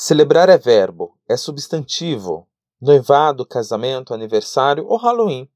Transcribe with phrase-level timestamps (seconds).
[0.00, 2.46] Celebrar é verbo, é substantivo.
[2.80, 5.48] Noivado, casamento, aniversário ou Halloween.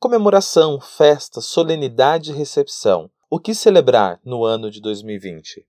[0.00, 3.10] Comemoração, festa, solenidade e recepção.
[3.28, 5.66] O que celebrar no ano de 2020?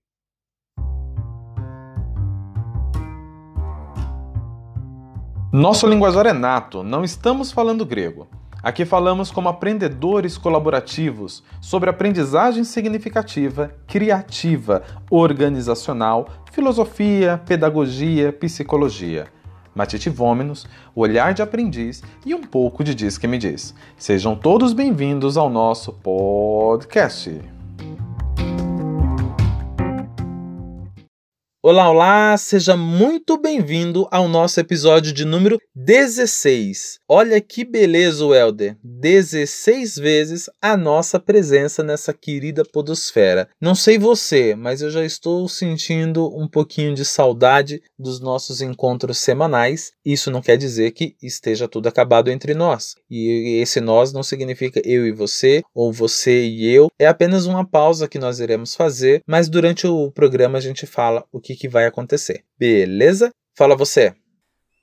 [5.52, 8.26] Nosso linguajar é nato, não estamos falando grego.
[8.62, 19.26] Aqui falamos como aprendedores colaborativos sobre aprendizagem significativa, criativa, organizacional, filosofia, pedagogia, psicologia.
[19.74, 23.74] Matite Vômenos, olhar de aprendiz e um pouco de Diz que me diz.
[23.96, 27.38] Sejam todos bem-vindos ao nosso podcast.
[31.68, 37.00] Olá, olá, seja muito bem-vindo ao nosso episódio de número 16.
[37.08, 38.76] Olha que beleza, Helder!
[38.84, 43.48] 16 vezes a nossa presença nessa querida podosfera.
[43.60, 49.18] Não sei você, mas eu já estou sentindo um pouquinho de saudade dos nossos encontros
[49.18, 49.90] semanais.
[50.04, 52.94] Isso não quer dizer que esteja tudo acabado entre nós.
[53.10, 56.86] E esse nós não significa eu e você, ou você e eu.
[56.96, 61.24] É apenas uma pausa que nós iremos fazer, mas durante o programa a gente fala
[61.32, 62.44] o que que vai acontecer.
[62.58, 63.30] Beleza?
[63.54, 64.14] Fala você.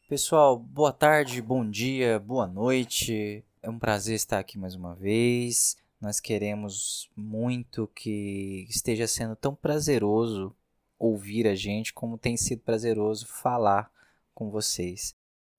[0.10, 3.44] Pessoal, boa tarde, bom dia, boa noite.
[3.62, 5.78] É um prazer estar aqui mais uma vez.
[6.00, 10.56] Nós queremos muito que esteja sendo tão prazeroso
[11.00, 13.92] ouvir a gente como tem sido prazeroso falar
[14.34, 15.16] com vocês.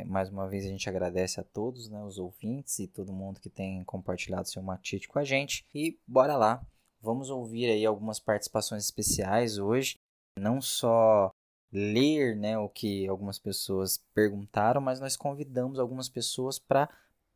[0.07, 3.49] Mais uma vez a gente agradece a todos, né, os ouvintes e todo mundo que
[3.49, 5.67] tem compartilhado seu matite com a gente.
[5.75, 6.65] E bora lá,
[7.01, 9.99] vamos ouvir aí algumas participações especiais hoje
[10.39, 11.33] não só
[11.73, 16.89] ler né, o que algumas pessoas perguntaram, mas nós convidamos algumas pessoas para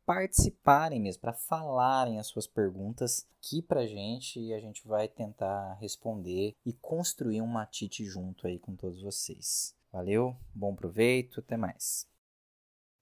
[0.05, 5.75] participarem mesmo, para falarem as suas perguntas aqui para gente e a gente vai tentar
[5.75, 9.75] responder e construir um matite junto aí com todos vocês.
[9.91, 12.07] Valeu, bom proveito, até mais.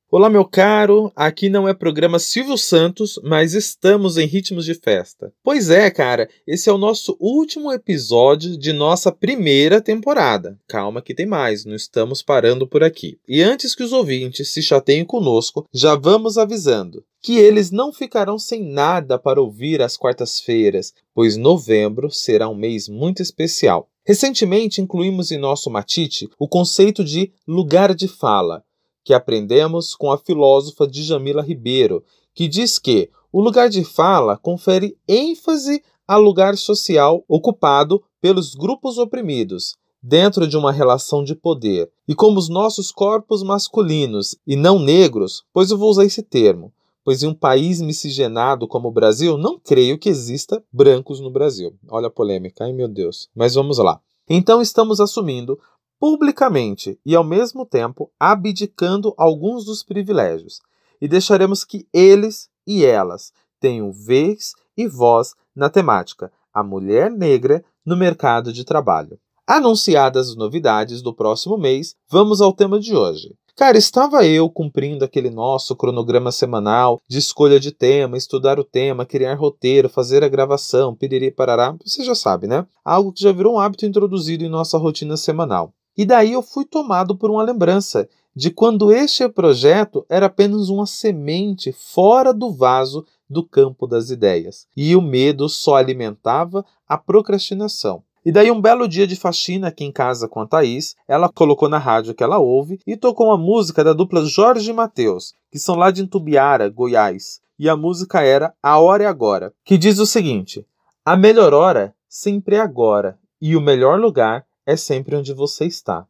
[0.09, 1.11] Olá, meu caro.
[1.13, 5.34] Aqui não é programa Silvio Santos, mas estamos em ritmos de festa.
[5.44, 10.57] Pois é, cara, esse é o nosso último episódio de nossa primeira temporada.
[10.66, 13.19] Calma que tem mais, não estamos parando por aqui.
[13.28, 18.40] E antes que os ouvintes se chateiem conosco, já vamos avisando que eles não ficarão
[18.40, 23.90] sem nada para ouvir às quartas-feiras, pois novembro será um mês muito especial.
[24.06, 28.63] Recentemente incluímos em nosso Matite o conceito de lugar de fala
[29.07, 32.03] que aprendemos com a filósofa Djamila Ribeiro,
[32.35, 38.97] que diz que o lugar de fala confere ênfase ao lugar social ocupado pelos grupos
[38.97, 41.90] oprimidos, dentro de uma relação de poder.
[42.06, 46.73] E como os nossos corpos masculinos e não negros, pois eu vou usar esse termo,
[47.01, 51.73] pois em um país miscigenado como o Brasil, não creio que exista brancos no Brasil.
[51.88, 53.29] Olha a polêmica, ai meu Deus.
[53.34, 54.01] Mas vamos lá.
[54.29, 55.57] Então estamos assumindo
[56.00, 60.59] publicamente e, ao mesmo tempo, abdicando alguns dos privilégios,
[61.02, 67.63] e deixaremos que eles e elas tenham vez e voz na temática A Mulher Negra
[67.85, 69.19] no Mercado de Trabalho.
[69.46, 73.34] Anunciadas as novidades do próximo mês, vamos ao tema de hoje.
[73.56, 79.03] Cara, estava eu cumprindo aquele nosso cronograma semanal de escolha de tema, estudar o tema,
[79.03, 82.68] criar roteiro, fazer a gravação, piriri parará, você já sabe, né?
[82.85, 85.74] Algo que já virou um hábito introduzido em nossa rotina semanal.
[85.97, 90.85] E daí eu fui tomado por uma lembrança de quando este projeto era apenas uma
[90.85, 94.68] semente fora do vaso do campo das ideias.
[94.78, 98.03] E o medo só alimentava a procrastinação.
[98.24, 101.69] E daí, um belo dia de faxina aqui em casa com a Thaís, ela colocou
[101.69, 105.58] na rádio que ela ouve e tocou uma música da dupla Jorge e Mateus, que
[105.58, 107.40] são lá de Intubiara, Goiás.
[107.58, 110.66] E a música era A Hora é Agora, que diz o seguinte:
[111.03, 116.05] A melhor hora sempre é agora, e o melhor lugar é sempre onde você está.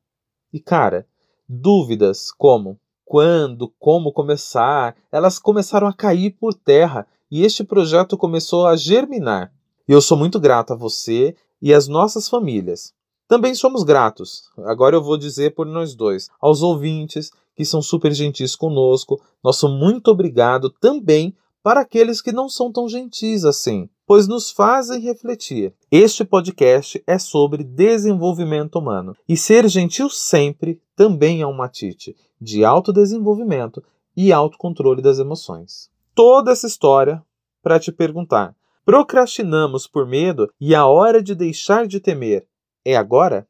[0.51, 1.07] E cara,
[1.47, 8.67] dúvidas como quando, como começar, elas começaram a cair por terra e este projeto começou
[8.67, 9.53] a germinar.
[9.87, 12.93] E eu sou muito grato a você e às nossas famílias.
[13.27, 18.11] Também somos gratos, agora eu vou dizer por nós dois, aos ouvintes que são super
[18.11, 19.21] gentis conosco.
[19.43, 25.01] Nosso muito obrigado também para aqueles que não são tão gentis assim pois nos fazem
[25.01, 25.73] refletir.
[25.91, 32.63] Este podcast é sobre desenvolvimento humano e ser gentil sempre também é um matite de
[32.63, 33.83] autodesenvolvimento
[34.15, 35.91] e autocontrole das emoções.
[36.15, 37.21] Toda essa história
[37.61, 38.55] para te perguntar:
[38.85, 42.47] procrastinamos por medo e a hora de deixar de temer
[42.85, 43.45] é agora?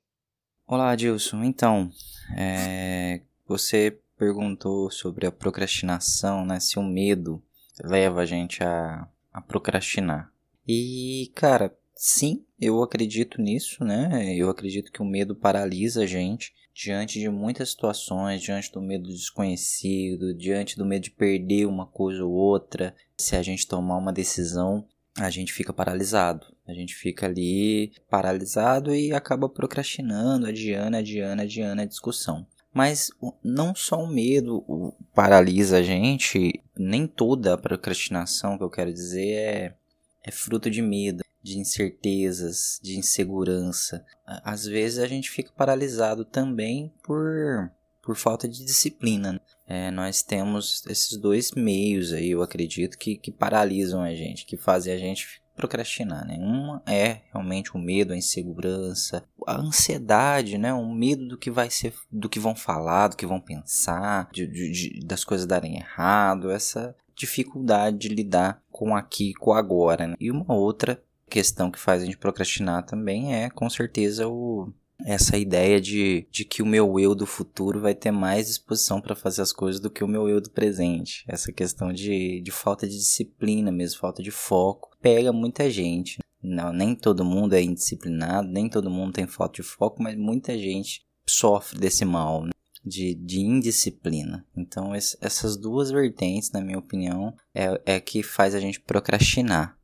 [0.66, 1.44] Olá, Adilson.
[1.44, 1.92] Então,
[2.36, 6.60] é, você perguntou sobre a procrastinação, né?
[6.60, 7.42] Se o medo
[7.84, 10.32] leva a gente a, a procrastinar.
[10.68, 14.36] E, cara, sim, eu acredito nisso, né?
[14.36, 19.06] Eu acredito que o medo paralisa a gente diante de muitas situações, diante do medo
[19.06, 23.98] do desconhecido, diante do medo de perder uma coisa ou outra, se a gente tomar
[23.98, 24.86] uma decisão,
[25.18, 26.46] a gente fica paralisado.
[26.68, 32.46] A gente fica ali paralisado e acaba procrastinando, adiando, adiando, adiando a discussão.
[32.78, 33.10] Mas
[33.44, 39.32] não só o medo paralisa a gente, nem toda a procrastinação que eu quero dizer
[39.32, 39.76] é,
[40.24, 44.06] é fruto de medo de incertezas, de insegurança.
[44.44, 47.72] Às vezes a gente fica paralisado também por,
[48.04, 49.34] por falta de disciplina.
[49.34, 49.40] Né?
[49.66, 54.56] É, nós temos esses dois meios aí, eu acredito, que, que paralisam a gente, que
[54.56, 56.38] fazem a gente procrastinar, né?
[56.40, 60.72] Uma é realmente o medo, a insegurança, a ansiedade, né?
[60.74, 64.48] O medo do que vai ser, do que vão falar, do que vão pensar, de,
[64.48, 70.08] de, de, das coisas darem errado, essa dificuldade de lidar com aqui, com agora.
[70.08, 70.16] Né?
[70.20, 74.72] E uma outra questão que faz a gente procrastinar também é, com certeza, o,
[75.06, 79.16] essa ideia de, de que o meu eu do futuro vai ter mais disposição para
[79.16, 81.24] fazer as coisas do que o meu eu do presente.
[81.28, 86.20] Essa questão de, de falta de disciplina mesmo, falta de foco, pega muita gente.
[86.42, 90.58] Não, nem todo mundo é indisciplinado, nem todo mundo tem falta de foco, mas muita
[90.58, 92.44] gente sofre desse mal.
[92.44, 92.52] Né?
[92.84, 94.46] De, de, indisciplina.
[94.56, 99.78] Então, esse, essas duas vertentes, na minha opinião, é, é que faz a gente procrastinar.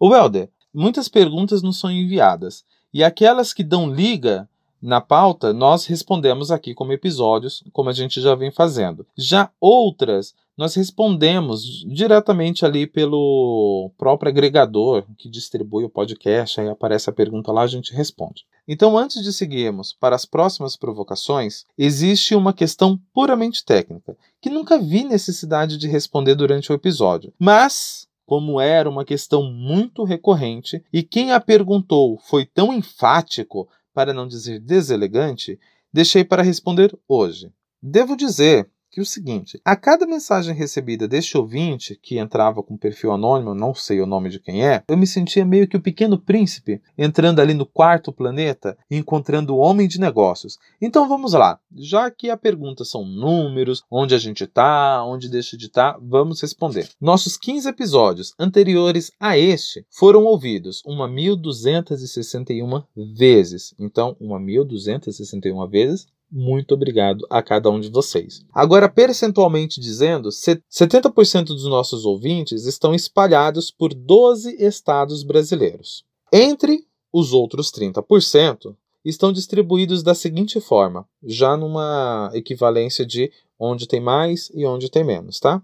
[0.00, 4.48] O Helder, muitas perguntas nos são enviadas e aquelas que dão liga
[4.80, 9.06] na pauta nós respondemos aqui como episódios, como a gente já vem fazendo.
[9.16, 17.08] Já outras nós respondemos diretamente ali pelo próprio agregador que distribui o podcast, aí aparece
[17.08, 18.44] a pergunta lá, a gente responde.
[18.68, 24.78] Então, antes de seguirmos para as próximas provocações, existe uma questão puramente técnica, que nunca
[24.78, 31.02] vi necessidade de responder durante o episódio, mas como era uma questão muito recorrente e
[31.02, 35.58] quem a perguntou foi tão enfático, para não dizer deselegante,
[35.92, 37.52] deixei para responder hoje.
[37.82, 43.12] Devo dizer que o seguinte: a cada mensagem recebida deste ouvinte, que entrava com perfil
[43.12, 46.18] anônimo, não sei o nome de quem é, eu me sentia meio que o pequeno
[46.18, 50.58] príncipe entrando ali no quarto planeta e encontrando o homem de negócios.
[50.80, 55.56] Então vamos lá, já que a pergunta são números, onde a gente está, onde deixa
[55.56, 56.88] de estar, tá, vamos responder.
[57.00, 62.82] Nossos 15 episódios anteriores a este foram ouvidos uma 1261
[63.14, 63.74] vezes.
[63.78, 68.44] Então, uma 1261 vezes muito obrigado a cada um de vocês.
[68.52, 76.04] Agora, percentualmente dizendo, 70% dos nossos ouvintes estão espalhados por 12 estados brasileiros.
[76.32, 78.74] Entre os outros 30%,
[79.04, 85.04] estão distribuídos da seguinte forma, já numa equivalência de onde tem mais e onde tem
[85.04, 85.62] menos, tá?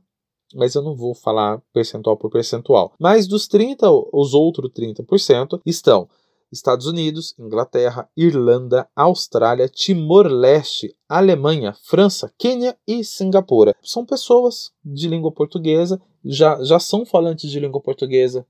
[0.54, 2.94] Mas eu não vou falar percentual por percentual.
[2.98, 6.08] Mas dos 30, os outros 30% estão
[6.50, 13.75] Estados Unidos, Inglaterra, Irlanda, Austrália, Timor-Leste, Alemanha, França, Quênia e Singapura.
[13.82, 18.46] São pessoas de língua portuguesa, já, já são falantes de língua portuguesa,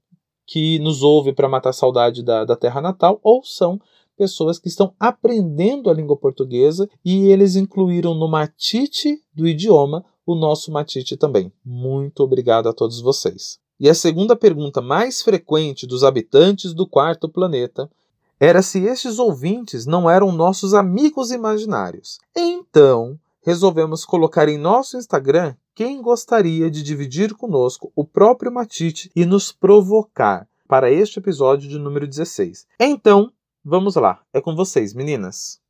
[0.46, 3.80] que nos ouvem para matar a saudade da, da terra natal, ou são
[4.16, 10.34] pessoas que estão aprendendo a língua portuguesa e eles incluíram no matite do idioma o
[10.34, 11.52] nosso matite também.
[11.64, 13.58] Muito obrigado a todos vocês.
[13.78, 17.90] E a segunda pergunta mais frequente dos habitantes do quarto planeta
[18.38, 22.18] era se estes ouvintes não eram nossos amigos imaginários.
[22.34, 29.26] Então, resolvemos colocar em nosso Instagram quem gostaria de dividir conosco o próprio Matite e
[29.26, 32.66] nos provocar para este episódio de número 16.
[32.80, 33.30] Então,
[33.64, 34.20] vamos lá.
[34.32, 35.60] É com vocês, meninas.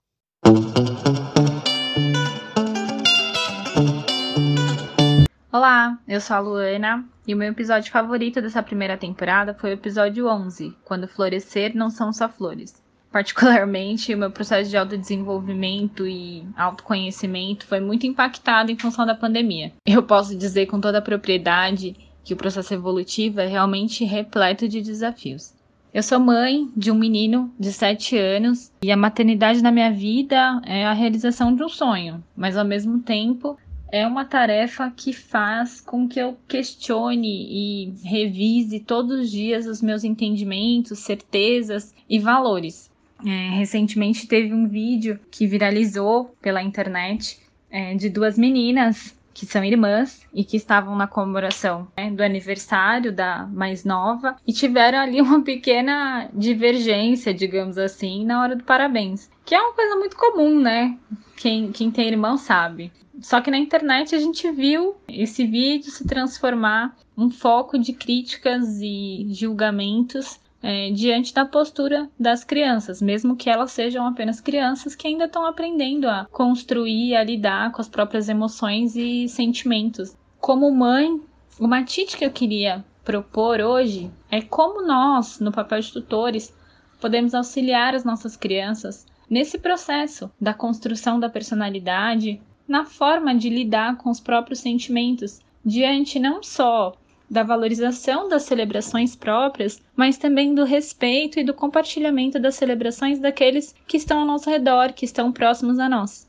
[5.56, 9.72] Olá, eu sou a Luana e o meu episódio favorito dessa primeira temporada foi o
[9.72, 12.74] episódio 11, quando florescer não são só flores.
[13.10, 19.72] Particularmente, o meu processo de autodesenvolvimento e autoconhecimento foi muito impactado em função da pandemia.
[19.86, 24.82] Eu posso dizer com toda a propriedade que o processo evolutivo é realmente repleto de
[24.82, 25.54] desafios.
[25.94, 30.60] Eu sou mãe de um menino de 7 anos e a maternidade na minha vida
[30.66, 33.56] é a realização de um sonho, mas ao mesmo tempo
[33.90, 39.80] é uma tarefa que faz com que eu questione e revise todos os dias os
[39.80, 42.90] meus entendimentos, certezas e valores.
[43.24, 47.38] É, recentemente teve um vídeo que viralizou pela internet
[47.70, 53.12] é, de duas meninas que são irmãs e que estavam na comemoração né, do aniversário
[53.12, 59.30] da mais nova e tiveram ali uma pequena divergência, digamos assim, na hora do parabéns.
[59.46, 60.98] Que é uma coisa muito comum, né?
[61.36, 62.92] Quem, quem tem irmão sabe.
[63.20, 68.80] Só que na internet a gente viu esse vídeo se transformar um foco de críticas
[68.82, 75.06] e julgamentos é, diante da postura das crianças, mesmo que elas sejam apenas crianças que
[75.06, 80.16] ainda estão aprendendo a construir, a lidar com as próprias emoções e sentimentos.
[80.40, 81.20] Como mãe,
[81.60, 86.52] uma tite que eu queria propor hoje é como nós, no papel de tutores,
[87.00, 93.96] podemos auxiliar as nossas crianças nesse processo da construção da personalidade, na forma de lidar
[93.96, 96.94] com os próprios sentimentos, diante não só
[97.28, 103.74] da valorização das celebrações próprias, mas também do respeito e do compartilhamento das celebrações daqueles
[103.86, 106.25] que estão ao nosso redor, que estão próximos a nós.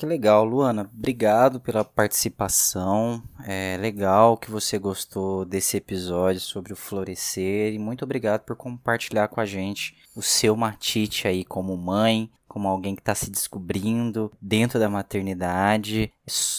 [0.00, 0.90] Que legal, Luana.
[0.96, 3.22] Obrigado pela participação.
[3.44, 9.28] É legal que você gostou desse episódio sobre o florescer e muito obrigado por compartilhar
[9.28, 14.32] com a gente o seu matite aí como mãe, como alguém que está se descobrindo
[14.40, 16.10] dentro da maternidade,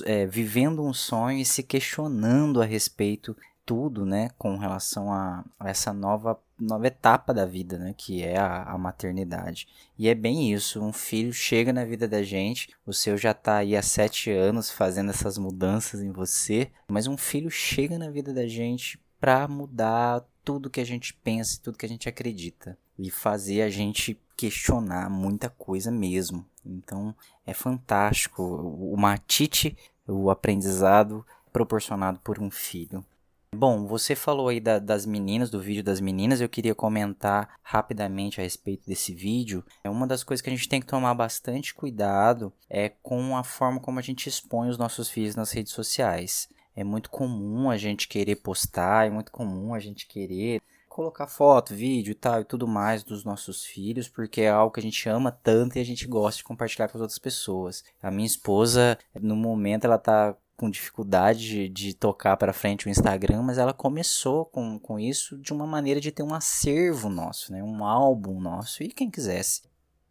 [0.06, 5.68] é, vivendo um sonho e se questionando a respeito tudo, né, com relação a, a
[5.68, 9.68] essa nova nova etapa da vida, né, que é a, a, maternidade.
[9.98, 13.58] E é bem isso, um filho chega na vida da gente, o seu já está
[13.58, 18.34] aí há sete anos fazendo essas mudanças em você, mas um filho chega na vida
[18.34, 23.10] da gente para mudar tudo que a gente pensa, tudo que a gente acredita e
[23.10, 26.46] fazer a gente questionar muita coisa mesmo.
[26.66, 27.16] Então
[27.46, 29.78] é fantástico o matite,
[30.08, 33.06] o aprendizado proporcionado por um filho.
[33.54, 38.40] Bom, você falou aí da, das meninas, do vídeo das meninas, eu queria comentar rapidamente
[38.40, 39.64] a respeito desse vídeo.
[39.84, 43.44] É uma das coisas que a gente tem que tomar bastante cuidado é com a
[43.44, 46.48] forma como a gente expõe os nossos filhos nas redes sociais.
[46.74, 51.76] É muito comum a gente querer postar, é muito comum a gente querer colocar foto,
[51.76, 55.10] vídeo e tal e tudo mais dos nossos filhos, porque é algo que a gente
[55.10, 57.84] ama tanto e a gente gosta de compartilhar com as outras pessoas.
[58.02, 62.90] A minha esposa, no momento, ela tá com dificuldade de, de tocar para frente o
[62.90, 67.52] Instagram, mas ela começou com, com isso de uma maneira de ter um acervo nosso,
[67.52, 67.64] né?
[67.64, 68.84] um álbum nosso.
[68.84, 69.64] E quem quisesse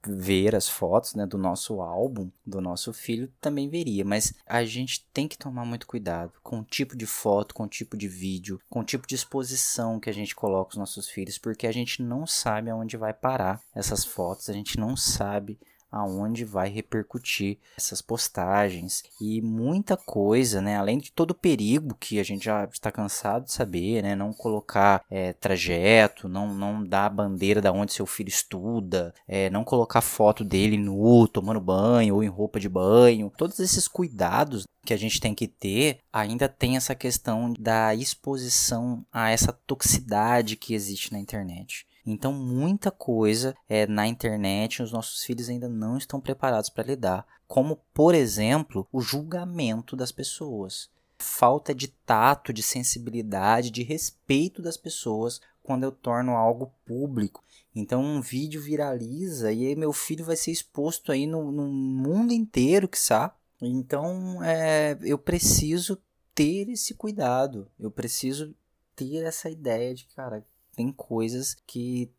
[0.04, 4.04] ver as fotos né, do nosso álbum, do nosso filho, também veria.
[4.04, 7.68] Mas a gente tem que tomar muito cuidado com o tipo de foto, com o
[7.68, 11.38] tipo de vídeo, com o tipo de exposição que a gente coloca os nossos filhos,
[11.38, 16.44] porque a gente não sabe aonde vai parar essas fotos, a gente não sabe aonde
[16.44, 20.76] vai repercutir essas postagens e muita coisa, né?
[20.76, 24.14] Além de todo o perigo que a gente já está cansado de saber, né?
[24.14, 29.50] Não colocar é, trajeto, não, não dar a bandeira da onde seu filho estuda, é,
[29.50, 33.32] não colocar foto dele nu, tomando banho ou em roupa de banho.
[33.36, 39.04] Todos esses cuidados que a gente tem que ter, ainda tem essa questão da exposição
[39.12, 41.86] a essa toxicidade que existe na internet.
[42.04, 47.26] Então, muita coisa é, na internet os nossos filhos ainda não estão preparados para lidar,
[47.46, 50.90] como, por exemplo, o julgamento das pessoas.
[51.18, 57.44] Falta de tato, de sensibilidade, de respeito das pessoas quando eu torno algo público.
[57.74, 62.32] Então um vídeo viraliza e aí meu filho vai ser exposto aí no, no mundo
[62.32, 63.34] inteiro, que sabe?
[63.60, 65.98] Então é, eu preciso
[66.34, 68.54] ter esse cuidado, eu preciso
[68.96, 72.10] ter essa ideia de, cara, tem coisas que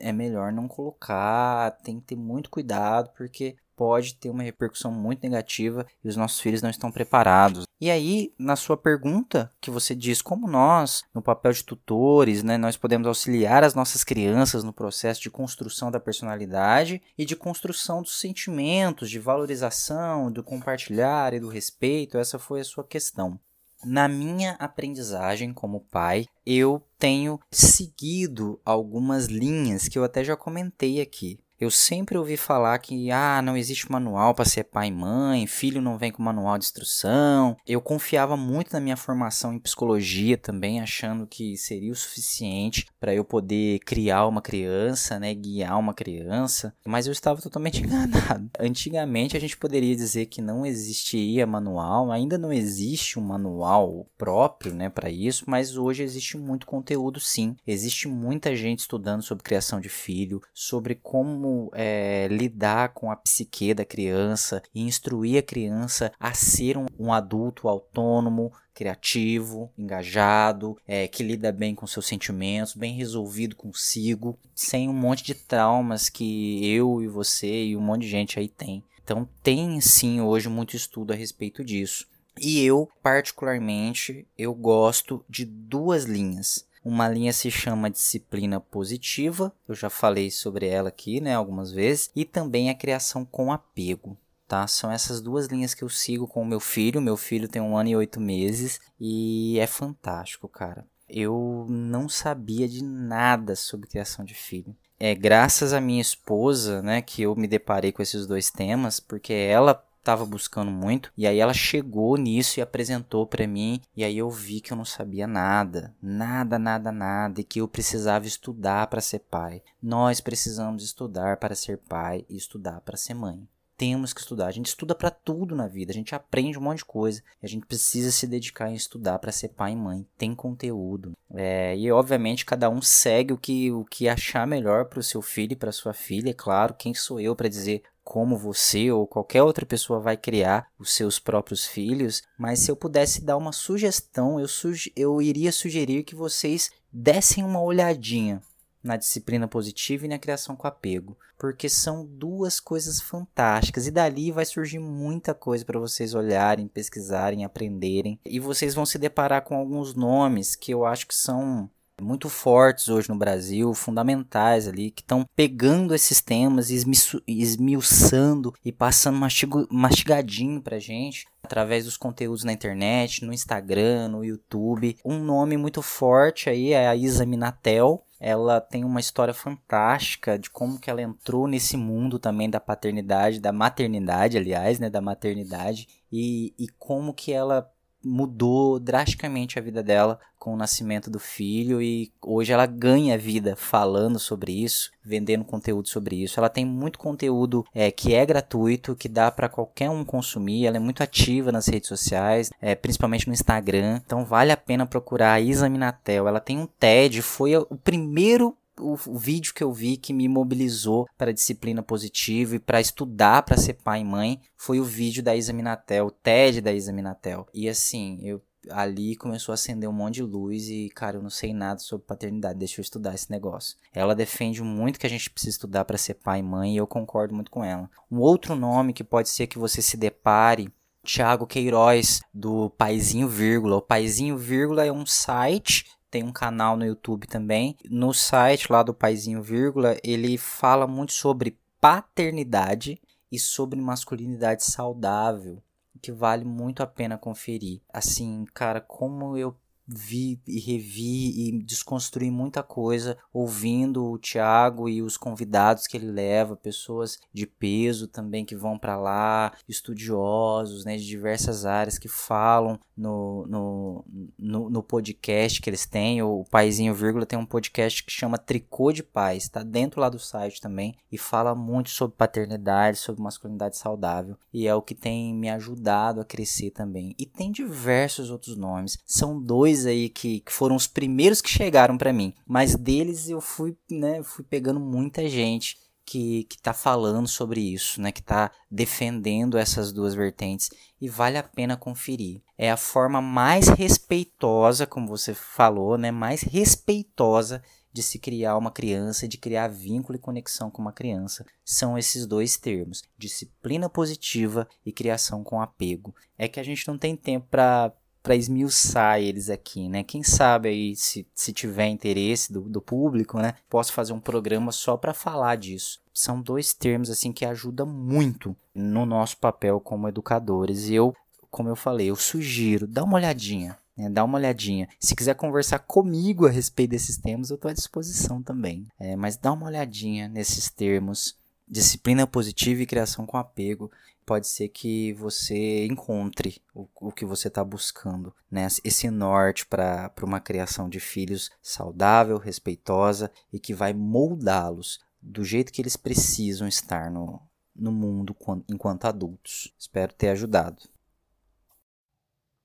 [0.00, 5.22] é melhor não colocar, tem que ter muito cuidado, porque pode ter uma repercussão muito
[5.22, 7.64] negativa e os nossos filhos não estão preparados.
[7.80, 12.56] E aí, na sua pergunta, que você diz como nós, no papel de tutores, né,
[12.56, 18.02] nós podemos auxiliar as nossas crianças no processo de construção da personalidade e de construção
[18.02, 23.40] dos sentimentos, de valorização, do compartilhar e do respeito, essa foi a sua questão
[23.84, 31.00] na minha aprendizagem como pai, eu tenho seguido algumas linhas que eu até já comentei
[31.00, 31.38] aqui.
[31.62, 35.80] Eu sempre ouvi falar que ah, não existe manual para ser pai e mãe, filho
[35.80, 37.56] não vem com manual de instrução.
[37.64, 43.14] Eu confiava muito na minha formação em psicologia também, achando que seria o suficiente para
[43.14, 48.50] eu poder criar uma criança, né, guiar uma criança, mas eu estava totalmente enganado.
[48.58, 54.74] Antigamente a gente poderia dizer que não existiria manual, ainda não existe um manual próprio,
[54.74, 57.54] né, para isso, mas hoje existe muito conteúdo sim.
[57.64, 63.74] Existe muita gente estudando sobre criação de filho, sobre como é, lidar com a psique
[63.74, 71.06] da criança e instruir a criança a ser um, um adulto autônomo, criativo, engajado, é,
[71.06, 76.66] que lida bem com seus sentimentos, bem resolvido consigo, sem um monte de traumas que
[76.66, 78.82] eu e você e um monte de gente aí tem.
[79.04, 82.06] Então tem sim hoje muito estudo a respeito disso.
[82.40, 86.66] E eu, particularmente, eu gosto de duas linhas.
[86.84, 92.10] Uma linha se chama disciplina positiva, eu já falei sobre ela aqui, né, algumas vezes,
[92.14, 94.18] e também a criação com apego.
[94.48, 94.66] Tá?
[94.66, 97.00] São essas duas linhas que eu sigo com o meu filho.
[97.00, 100.86] Meu filho tem um ano e oito meses e é fantástico, cara.
[101.08, 104.74] eu não sabia de nada sobre criação de filho.
[104.98, 109.32] É graças à minha esposa, né, que eu me deparei com esses dois temas, porque
[109.32, 114.18] ela estava buscando muito e aí ela chegou nisso e apresentou para mim e aí
[114.18, 118.88] eu vi que eu não sabia nada, nada, nada, nada e que eu precisava estudar
[118.88, 119.62] para ser pai.
[119.82, 123.48] Nós precisamos estudar para ser pai e estudar para ser mãe
[123.82, 124.46] temos que estudar.
[124.46, 127.20] A gente estuda para tudo na vida, a gente aprende um monte de coisa.
[127.42, 130.06] a gente precisa se dedicar em estudar para ser pai e mãe.
[130.16, 131.16] Tem conteúdo.
[131.34, 135.20] É, e obviamente cada um segue o que, o que achar melhor para o seu
[135.20, 136.30] filho e para sua filha.
[136.30, 140.68] É claro, quem sou eu para dizer como você ou qualquer outra pessoa vai criar
[140.78, 145.52] os seus próprios filhos, mas se eu pudesse dar uma sugestão, eu, suge eu iria
[145.52, 148.42] sugerir que vocês dessem uma olhadinha
[148.82, 154.32] na disciplina positiva e na criação com apego, porque são duas coisas fantásticas e dali
[154.32, 159.54] vai surgir muita coisa para vocês olharem, pesquisarem, aprenderem e vocês vão se deparar com
[159.54, 161.70] alguns nomes que eu acho que são
[162.00, 166.82] muito fortes hoje no Brasil, fundamentais ali, que estão pegando esses temas e
[167.26, 174.24] esmiuçando e passando mastigo, mastigadinho pra gente através dos conteúdos na internet, no Instagram, no
[174.24, 174.96] YouTube.
[175.04, 180.48] Um nome muito forte aí é a Isa Minatel, ela tem uma história fantástica de
[180.48, 185.88] como que ela entrou nesse mundo também da paternidade, da maternidade, aliás, né, da maternidade,
[186.12, 187.68] e, e como que ela
[188.04, 193.54] mudou drasticamente a vida dela com o nascimento do filho e hoje ela ganha vida
[193.54, 196.40] falando sobre isso, vendendo conteúdo sobre isso.
[196.40, 200.66] Ela tem muito conteúdo é, que é gratuito, que dá para qualquer um consumir.
[200.66, 204.00] Ela é muito ativa nas redes sociais, é, principalmente no Instagram.
[204.04, 206.26] Então vale a pena procurar a Isa Minatel.
[206.26, 210.28] Ela tem um TED, foi o primeiro o, o, vídeo que eu vi que me
[210.28, 214.84] mobilizou para a disciplina positiva e para estudar para ser pai e mãe foi o
[214.84, 217.46] vídeo da Isa Minatel, o TED da Isa Minatel.
[217.52, 221.30] E assim, eu ali começou a acender um monte de luz e, cara, eu não
[221.30, 223.76] sei nada sobre paternidade, deixa eu estudar esse negócio.
[223.92, 226.86] Ela defende muito que a gente precisa estudar para ser pai e mãe e eu
[226.86, 227.90] concordo muito com ela.
[228.10, 230.72] Um outro nome que pode ser que você se depare
[231.04, 233.76] Tiago Queiroz, do Paizinho Vírgula.
[233.76, 237.74] O Paizinho Vírgula é um site tem um canal no YouTube também.
[237.88, 243.00] No site lá do Paizinho Vírgula, ele fala muito sobre paternidade
[243.32, 245.62] e sobre masculinidade saudável,
[246.02, 247.80] que vale muito a pena conferir.
[247.90, 249.56] Assim, cara, como eu
[249.94, 256.10] vi e revi e desconstruí muita coisa ouvindo o Thiago e os convidados que ele
[256.10, 262.08] leva, pessoas de peso também que vão para lá, estudiosos né, de diversas áreas que
[262.08, 264.04] falam no, no,
[264.38, 266.22] no, no, podcast que eles têm.
[266.22, 270.18] O Paizinho Vírgula tem um podcast que chama Tricô de Paz, está dentro lá do
[270.18, 275.34] site também e fala muito sobre paternidade, sobre masculinidade saudável e é o que tem
[275.34, 277.14] me ajudado a crescer também.
[277.18, 281.96] E tem diversos outros nomes, são dois aí que, que foram os primeiros que chegaram
[281.96, 287.28] para mim, mas deles eu fui, né, fui pegando muita gente que, que tá falando
[287.28, 292.42] sobre isso, né, que tá defendendo essas duas vertentes e vale a pena conferir.
[292.58, 298.70] É a forma mais respeitosa, como você falou, né, mais respeitosa de se criar uma
[298.70, 301.44] criança, de criar vínculo e conexão com uma criança.
[301.64, 306.14] São esses dois termos: disciplina positiva e criação com apego.
[306.38, 307.92] É que a gente não tem tempo para
[308.22, 310.02] para esmiuçar eles aqui, né?
[310.04, 313.54] Quem sabe aí, se, se tiver interesse do, do público, né?
[313.68, 316.00] Posso fazer um programa só para falar disso.
[316.14, 320.88] São dois termos, assim, que ajudam muito no nosso papel como educadores.
[320.88, 321.14] E eu,
[321.50, 324.08] como eu falei, eu sugiro, dá uma olhadinha, né?
[324.08, 324.88] Dá uma olhadinha.
[325.00, 328.86] Se quiser conversar comigo a respeito desses termos, eu estou à disposição também.
[329.00, 331.36] É, mas dá uma olhadinha nesses termos.
[331.66, 333.90] Disciplina positiva e criação com apego
[334.24, 338.66] pode ser que você encontre o, o que você está buscando, né?
[338.84, 345.72] Esse norte para uma criação de filhos saudável, respeitosa e que vai moldá-los do jeito
[345.72, 347.40] que eles precisam estar no,
[347.74, 348.34] no mundo
[348.68, 349.72] enquanto adultos.
[349.78, 350.82] Espero ter ajudado.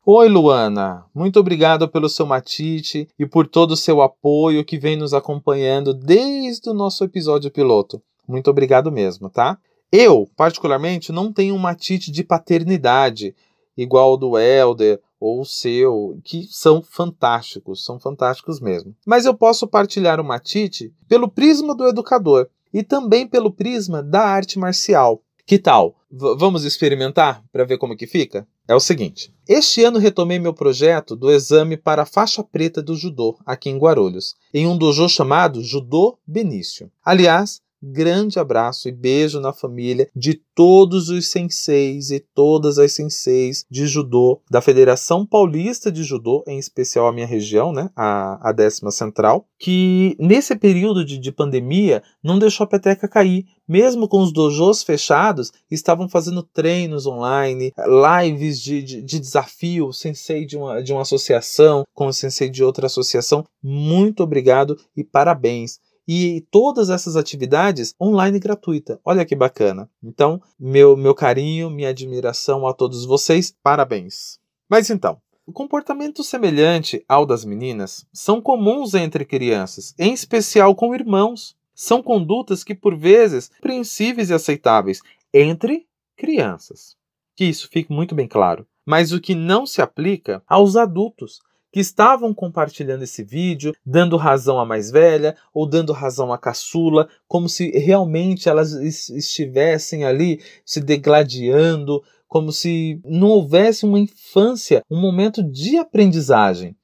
[0.06, 1.06] Oi, Luana.
[1.14, 5.94] Muito obrigado pelo seu matite e por todo o seu apoio que vem nos acompanhando
[5.94, 8.02] desde o nosso episódio piloto.
[8.26, 9.60] Muito obrigado mesmo, tá?
[9.92, 13.36] Eu, particularmente, não tenho uma matite de paternidade
[13.78, 18.96] igual o do Elder ou o seu, que são fantásticos, são fantásticos mesmo.
[19.06, 24.22] Mas eu posso partilhar o matite pelo prisma do educador e também pelo prisma da
[24.22, 25.22] arte marcial.
[25.46, 25.96] Que tal?
[26.12, 28.46] V vamos experimentar para ver como que fica?
[28.68, 32.96] É o seguinte: este ano retomei meu projeto do exame para a faixa preta do
[32.96, 36.92] judô aqui em Guarulhos, em um dojo chamado Judô Benício.
[37.04, 43.66] Aliás, grande abraço e beijo na família de todos os senseis e todas as senseis
[43.70, 48.52] de judô da Federação Paulista de Judô, em especial a minha região, né, a, a
[48.52, 53.46] décima central, que nesse período de, de pandemia não deixou a peteca cair.
[53.68, 60.46] Mesmo com os dojos fechados, estavam fazendo treinos online, lives de, de, de desafio, sensei
[60.46, 63.46] de uma, de uma associação com o sensei de outra associação.
[63.62, 69.00] Muito obrigado e parabéns e todas essas atividades online gratuita.
[69.04, 69.90] Olha que bacana.
[70.02, 73.54] Então, meu meu carinho, minha admiração a todos vocês.
[73.62, 74.40] Parabéns.
[74.70, 80.94] Mas então, o comportamento semelhante ao das meninas são comuns entre crianças, em especial com
[80.94, 81.56] irmãos.
[81.74, 85.00] São condutas que por vezes compreensíveis e aceitáveis
[85.34, 86.96] entre crianças.
[87.36, 88.68] Que isso fique muito bem claro.
[88.86, 91.40] Mas o que não se aplica aos adultos,
[91.78, 97.08] que estavam compartilhando esse vídeo, dando razão à mais velha ou dando razão à caçula,
[97.28, 105.00] como se realmente elas estivessem ali se degladiando, como se não houvesse uma infância, um
[105.00, 106.76] momento de aprendizagem.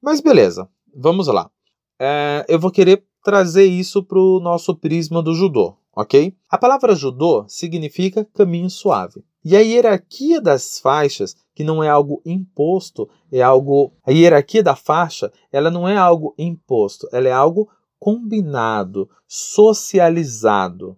[0.00, 1.50] Mas beleza, vamos lá.
[1.98, 6.34] É, eu vou querer trazer isso para o nosso prisma do judô, ok?
[6.48, 9.22] A palavra judô significa caminho suave.
[9.44, 13.92] E a hierarquia das faixas que não é algo imposto, é algo.
[14.04, 20.96] A hierarquia da faixa, ela não é algo imposto, ela é algo combinado, socializado.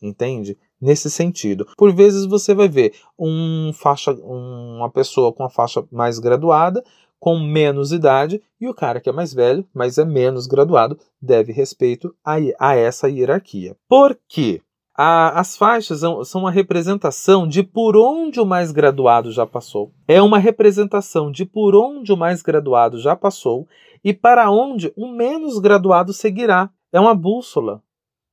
[0.00, 0.58] Entende?
[0.80, 1.66] Nesse sentido.
[1.76, 6.84] Por vezes você vai ver um faixa, uma pessoa com a faixa mais graduada,
[7.20, 11.52] com menos idade, e o cara que é mais velho, mas é menos graduado, deve
[11.52, 13.76] respeito a, a essa hierarquia.
[13.88, 14.60] Por quê?
[14.94, 19.92] A, as faixas são uma representação de por onde o mais graduado já passou.
[20.06, 23.66] É uma representação de por onde o mais graduado já passou
[24.04, 26.70] e para onde o menos graduado seguirá.
[26.92, 27.82] É uma bússola.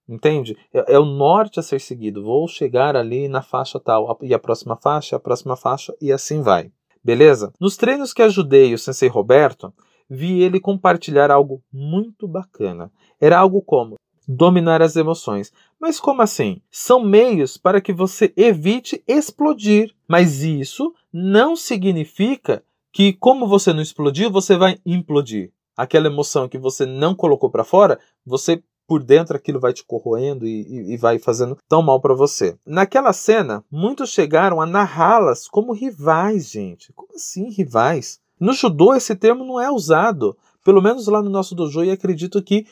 [0.08, 0.58] Entende?
[0.74, 2.24] É, é o norte a ser seguido.
[2.24, 6.42] Vou chegar ali na faixa tal, e a próxima faixa, a próxima faixa, e assim
[6.42, 6.72] vai.
[7.04, 7.54] Beleza?
[7.60, 9.72] Nos treinos que ajudei o Sensei Roberto,
[10.10, 12.92] vi ele compartilhar algo muito bacana.
[13.22, 13.96] Era algo como:
[14.30, 15.52] dominar as emoções.
[15.80, 16.62] Mas como assim?
[16.70, 19.92] São meios para que você evite explodir.
[20.08, 22.64] Mas isso não significa
[22.94, 25.52] que, como você não explodiu, você vai implodir.
[25.76, 30.46] Aquela emoção que você não colocou para fora, você por dentro aquilo vai te corroendo
[30.46, 32.56] e, e, e vai fazendo tão mal para você.
[32.66, 36.92] Naquela cena, muitos chegaram a narrá-las como rivais, gente.
[36.94, 38.20] Como assim rivais?
[38.40, 40.38] No judô esse termo não é usado.
[40.64, 42.68] Pelo menos lá no nosso dojo, e acredito que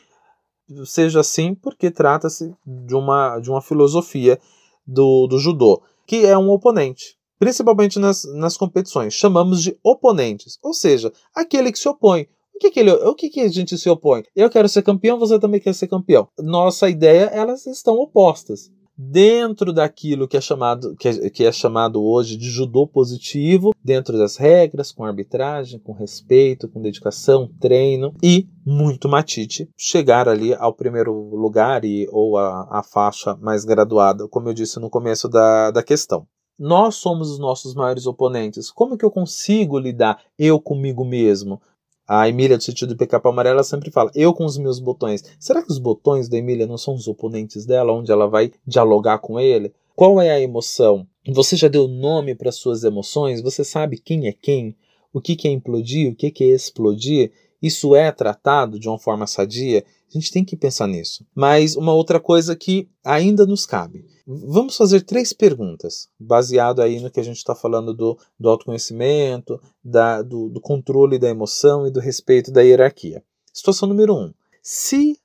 [0.86, 4.40] seja assim porque trata-se de uma, de uma filosofia
[4.86, 9.14] do, do judô, que é um oponente, principalmente nas, nas competições.
[9.14, 12.28] Chamamos de oponentes, ou seja, aquele que se opõe.
[12.56, 14.24] O que, que, ele, o que, que a gente se opõe?
[14.36, 16.28] Eu quero ser campeão, você também quer ser campeão.
[16.40, 22.04] Nossa ideia, elas estão opostas dentro daquilo que é chamado que é, que é, chamado
[22.04, 28.48] hoje de judô positivo, dentro das regras, com arbitragem, com respeito, com dedicação, treino e
[28.66, 34.50] muito matite, chegar ali ao primeiro lugar e ou a, a faixa mais graduada, como
[34.50, 36.28] eu disse no começo da, da questão.
[36.60, 38.72] Nós somos os nossos maiores oponentes.
[38.72, 41.62] Como que eu consigo lidar eu comigo mesmo?
[42.08, 45.26] A Emília do sentido do Capa Amarela sempre fala, eu com os meus botões.
[45.38, 49.20] Será que os botões da Emília não são os oponentes dela, onde ela vai dialogar
[49.20, 49.74] com ele?
[49.94, 51.06] Qual é a emoção?
[51.28, 53.42] Você já deu nome para suas emoções?
[53.42, 54.74] Você sabe quem é quem?
[55.12, 56.10] O que, que é implodir?
[56.10, 57.32] O que, que é explodir?
[57.62, 59.84] Isso é tratado de uma forma sadia?
[60.10, 61.26] A gente tem que pensar nisso.
[61.36, 64.06] Mas uma outra coisa que ainda nos cabe.
[64.30, 69.58] Vamos fazer três perguntas, baseado aí no que a gente está falando do, do autoconhecimento,
[69.82, 73.24] da, do, do controle da emoção e do respeito da hierarquia.
[73.54, 74.34] Situação número um.
[74.62, 75.18] Se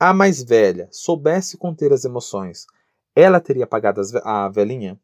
[0.00, 2.64] a mais velha soubesse conter as emoções,
[3.14, 4.98] ela teria apagado a velhinha?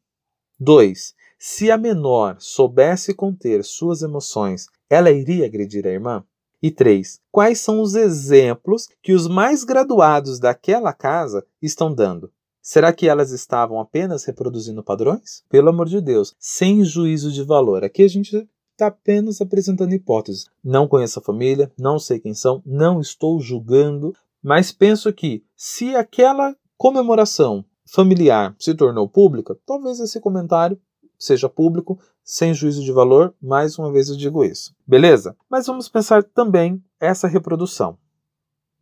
[0.59, 1.15] 2.
[1.39, 6.25] Se a menor soubesse conter suas emoções, ela iria agredir a irmã?
[6.63, 7.21] E 3.
[7.31, 12.33] Quais são os exemplos que os mais graduados daquela casa estão dando?
[12.67, 15.45] Será que elas estavam apenas reproduzindo padrões?
[15.51, 17.85] Pelo amor de Deus, sem juízo de valor.
[17.85, 20.47] Aqui a gente está apenas apresentando hipóteses.
[20.65, 25.95] Não conheço a família, não sei quem são, não estou julgando, mas penso que se
[25.95, 30.81] aquela comemoração familiar se tornou pública, talvez esse comentário
[31.19, 34.75] seja público, sem juízo de valor, mais uma vez eu digo isso.
[34.87, 35.37] Beleza?
[35.51, 37.99] Mas vamos pensar também essa reprodução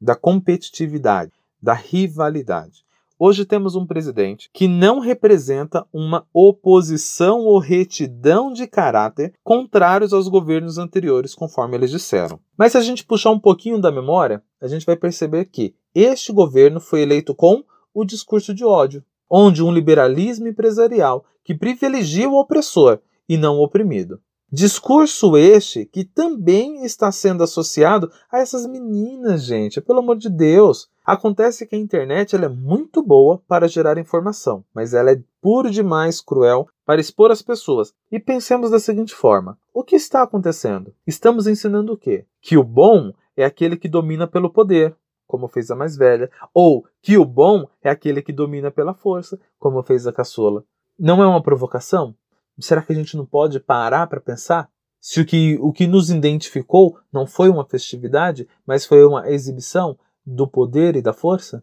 [0.01, 2.85] da competitividade, da rivalidade.
[3.25, 10.27] Hoje temos um presidente que não representa uma oposição ou retidão de caráter contrários aos
[10.27, 12.41] governos anteriores, conforme eles disseram.
[12.59, 16.33] Mas se a gente puxar um pouquinho da memória, a gente vai perceber que este
[16.33, 17.63] governo foi eleito com
[17.95, 23.63] o discurso de ódio, onde um liberalismo empresarial que privilegia o opressor e não o
[23.63, 24.21] oprimido.
[24.51, 29.81] Discurso este que também está sendo associado a essas meninas, gente.
[29.81, 30.91] Pelo amor de Deus.
[31.05, 36.21] Acontece que a internet é muito boa para gerar informação, mas ela é puro demais
[36.21, 37.93] cruel para expor as pessoas.
[38.11, 40.95] E pensemos da seguinte forma: o que está acontecendo?
[41.05, 42.25] Estamos ensinando o quê?
[42.41, 46.87] Que o bom é aquele que domina pelo poder, como fez a mais velha, ou
[47.01, 50.65] que o bom é aquele que domina pela força, como fez a caçola.
[50.97, 52.15] Não é uma provocação?
[52.61, 54.69] Será que a gente não pode parar para pensar?
[55.01, 59.99] Se o que, o que nos identificou não foi uma festividade, mas foi uma exibição
[60.25, 61.63] do poder e da força?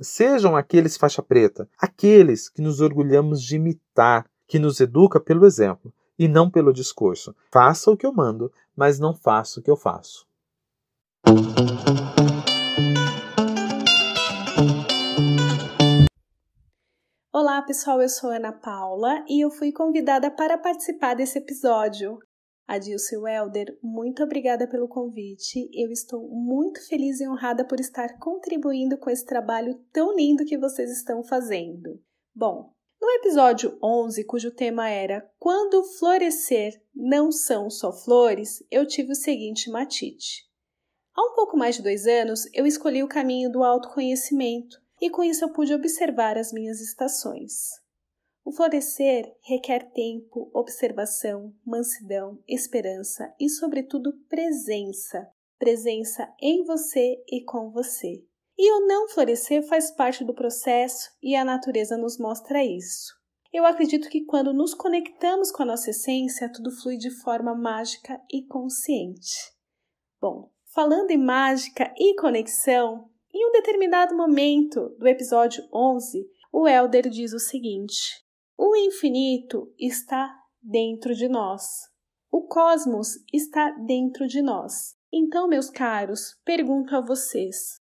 [0.00, 5.92] Sejam aqueles faixa preta, aqueles que nos orgulhamos de imitar, que nos educa pelo exemplo
[6.18, 7.34] e não pelo discurso.
[7.52, 10.26] Faça o que eu mando, mas não faça o que eu faço.
[17.32, 22.18] Olá, pessoal, eu sou Ana Paula e eu fui convidada para participar desse episódio.
[22.70, 25.68] Adilson Welder, muito obrigada pelo convite.
[25.74, 30.56] Eu estou muito feliz e honrada por estar contribuindo com esse trabalho tão lindo que
[30.56, 32.00] vocês estão fazendo.
[32.32, 39.10] Bom, no episódio 11, cujo tema era Quando florescer não são só flores, eu tive
[39.10, 40.48] o seguinte matite.
[41.12, 45.24] Há um pouco mais de dois anos, eu escolhi o caminho do autoconhecimento e com
[45.24, 47.80] isso eu pude observar as minhas estações.
[48.44, 55.30] O florescer requer tempo, observação, mansidão, esperança e, sobretudo, presença.
[55.58, 58.24] Presença em você e com você.
[58.58, 63.14] E o não florescer faz parte do processo e a natureza nos mostra isso.
[63.52, 68.20] Eu acredito que quando nos conectamos com a nossa essência, tudo flui de forma mágica
[68.32, 69.34] e consciente.
[70.20, 77.08] Bom, falando em mágica e conexão, em um determinado momento do episódio 11, o Elder
[77.08, 78.24] diz o seguinte:
[78.62, 81.88] O infinito está dentro de nós.
[82.30, 84.98] O cosmos está dentro de nós.
[85.10, 87.80] Então, meus caros, pergunto a vocês: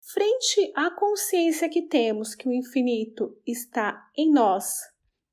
[0.00, 4.76] frente à consciência que temos que o infinito está em nós,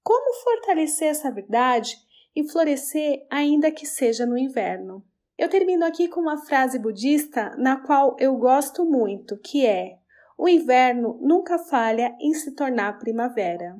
[0.01, 1.95] como fortalecer essa verdade
[2.35, 5.05] e florescer, ainda que seja no inverno?
[5.37, 9.99] Eu termino aqui com uma frase budista na qual eu gosto muito, que é:
[10.35, 13.79] O inverno nunca falha em se tornar primavera.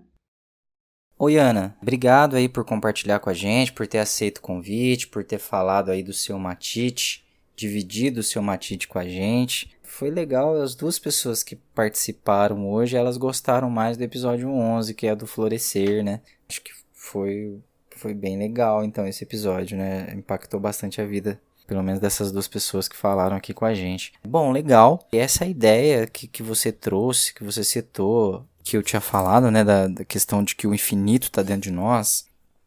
[1.20, 1.76] Oi, Ana.
[1.82, 5.90] Obrigado aí por compartilhar com a gente, por ter aceito o convite, por ter falado
[5.90, 7.26] aí do seu matite,
[7.56, 9.76] dividido o seu matite com a gente.
[9.82, 15.08] Foi legal, as duas pessoas que participaram hoje, elas gostaram mais do episódio 11, que
[15.08, 16.22] é do florescer, né?
[16.48, 17.60] Acho que foi
[17.96, 20.14] foi bem legal, então, esse episódio, né?
[20.14, 24.14] Impactou bastante a vida pelo menos dessas duas pessoas que falaram aqui com a gente.
[24.26, 25.06] Bom, legal.
[25.12, 29.64] E essa ideia que, que você trouxe, que você citou, que eu tinha falado, né,
[29.64, 32.26] da, da questão de que o infinito está dentro de nós,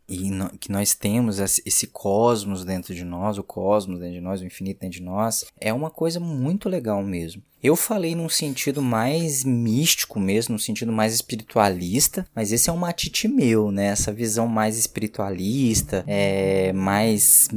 [0.09, 4.41] e no, que nós temos esse cosmos dentro de nós, o cosmos dentro de nós,
[4.41, 7.43] o infinito dentro de nós, é uma coisa muito legal mesmo.
[7.63, 12.79] Eu falei num sentido mais místico mesmo, num sentido mais espiritualista, mas esse é um
[12.79, 13.87] matite meu, né?
[13.89, 17.49] Essa visão mais espiritualista, é mais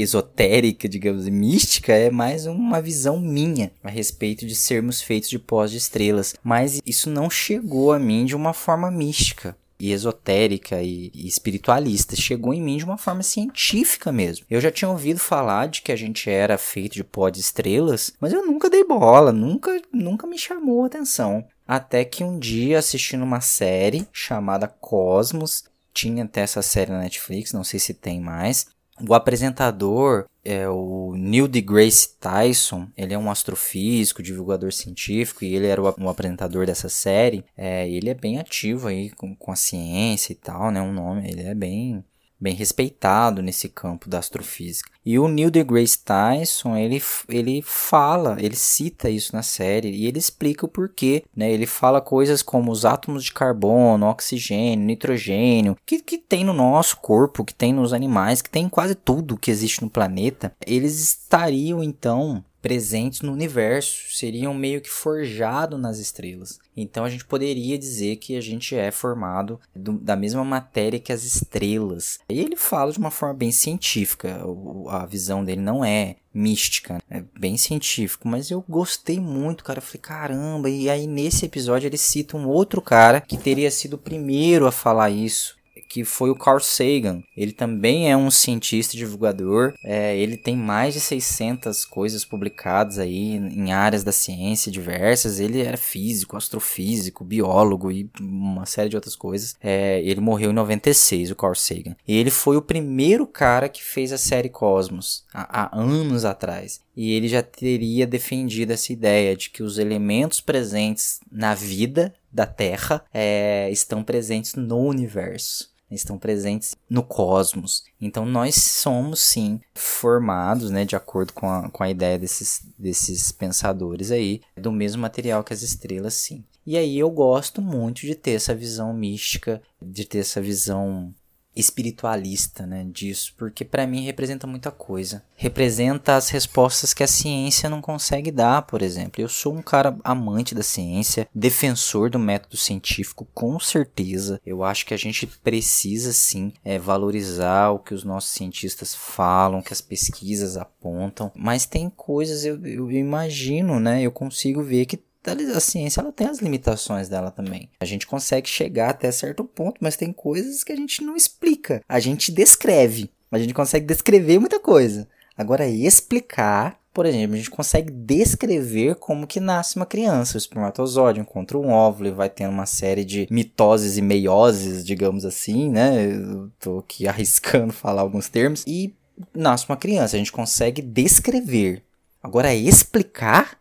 [0.00, 5.70] esotérica, digamos, mística, é mais uma visão minha a respeito de sermos feitos de pós
[5.70, 6.34] de estrelas.
[6.42, 12.16] Mas isso não chegou a mim de uma forma mística e esotérica e, espiritualista.
[12.16, 14.46] Chegou em mim de uma forma científica mesmo.
[14.50, 18.12] Eu já tinha ouvido falar de que a gente era feito de pó de estrelas,
[18.20, 21.44] mas eu nunca dei bola, nunca, nunca me chamou a atenção.
[21.66, 27.52] Até que um dia, assistindo uma série chamada Cosmos, tinha até essa série na Netflix,
[27.52, 28.66] não sei se tem mais,
[29.00, 35.66] o apresentador é o Neil deGrasse Tyson, ele é um astrofísico, divulgador científico, e ele
[35.66, 37.44] era o, apresentador dessa série.
[37.56, 40.80] É, ele é bem ativo aí com, com a ciência e tal, né?
[40.80, 42.04] Um nome, ele é bem
[42.40, 44.90] bem respeitado nesse campo da astrofísica.
[45.04, 50.18] E o Neil deGrasse Tyson, ele, ele fala, ele cita isso na série e ele
[50.18, 51.50] explica o porquê, né?
[51.50, 56.96] Ele fala coisas como os átomos de carbono, oxigênio, nitrogênio, que, que tem no nosso
[56.98, 60.52] corpo, que tem nos animais, que tem em quase tudo que existe no planeta.
[60.66, 66.58] Eles estariam então presentes no universo, seriam meio que forjados nas estrelas.
[66.76, 71.12] Então a gente poderia dizer que a gente é formado do, da mesma matéria que
[71.12, 72.18] as estrelas.
[72.28, 74.40] E ele fala de uma forma bem científica,
[74.88, 79.78] a visão dele não é mística, é bem científico, mas eu gostei muito, cara.
[79.78, 83.94] Eu falei, caramba, e aí nesse episódio ele cita um outro cara que teria sido
[83.94, 85.55] o primeiro a falar isso
[85.96, 87.22] que foi o Carl Sagan.
[87.34, 93.36] Ele também é um cientista divulgador, é, ele tem mais de 600 coisas publicadas aí
[93.36, 95.40] em áreas da ciência diversas.
[95.40, 99.56] Ele era físico, astrofísico, biólogo e uma série de outras coisas.
[99.58, 101.96] É, ele morreu em 96, o Carl Sagan.
[102.06, 106.82] E ele foi o primeiro cara que fez a série Cosmos, há, há anos atrás.
[106.94, 112.44] E ele já teria defendido essa ideia de que os elementos presentes na vida da
[112.44, 117.84] Terra é, estão presentes no universo estão presentes no cosmos.
[118.00, 123.30] Então nós somos sim formados, né, de acordo com a, com a ideia desses, desses
[123.30, 126.44] pensadores aí, do mesmo material que as estrelas, sim.
[126.66, 131.14] E aí eu gosto muito de ter essa visão mística, de ter essa visão
[131.56, 135.24] espiritualista, né, disso, porque para mim representa muita coisa.
[135.34, 139.20] Representa as respostas que a ciência não consegue dar, por exemplo.
[139.20, 144.40] Eu sou um cara amante da ciência, defensor do método científico, com certeza.
[144.44, 149.62] Eu acho que a gente precisa sim é, valorizar o que os nossos cientistas falam,
[149.62, 154.96] que as pesquisas apontam, mas tem coisas eu, eu imagino, né, eu consigo ver que
[155.32, 157.68] a ciência ela tem as limitações dela também.
[157.80, 161.82] A gente consegue chegar até certo ponto, mas tem coisas que a gente não explica.
[161.88, 163.10] A gente descreve.
[163.30, 165.08] A gente consegue descrever muita coisa.
[165.36, 170.36] Agora, explicar, por exemplo, a gente consegue descrever como que nasce uma criança.
[170.36, 175.24] O espermatozoide encontra um óvulo e vai tendo uma série de mitoses e meioses, digamos
[175.24, 176.06] assim, né?
[176.06, 178.64] Eu tô aqui arriscando falar alguns termos.
[178.66, 178.94] E
[179.34, 180.16] nasce uma criança.
[180.16, 181.82] A gente consegue descrever.
[182.22, 183.58] Agora, explicar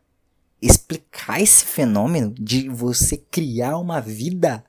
[0.65, 4.63] explicar esse fenômeno de você criar uma vida,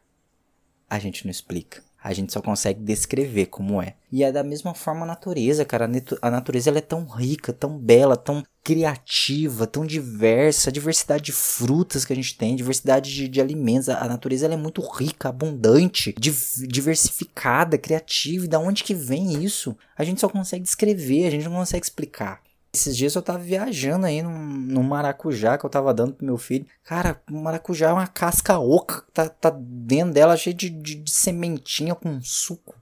[0.88, 1.84] a gente não explica.
[2.06, 3.96] A gente só consegue descrever como é.
[4.12, 5.90] E é da mesma forma a natureza, cara.
[6.22, 10.70] A natureza ela é tão rica, tão bela, tão criativa, tão diversa.
[10.70, 13.88] A diversidade de frutas que a gente tem, diversidade de, de alimentos.
[13.88, 18.44] A natureza ela é muito rica, abundante, diversificada, criativa.
[18.44, 19.76] E da onde que vem isso?
[19.98, 22.40] A gente só consegue descrever, a gente não consegue explicar.
[22.76, 26.36] Esses dias eu tava viajando aí no, no maracujá que eu tava dando pro meu
[26.36, 26.66] filho.
[26.84, 29.02] Cara, o maracujá é uma casca oca.
[29.14, 32.74] Tá, tá dentro dela cheio de, de, de sementinha com suco.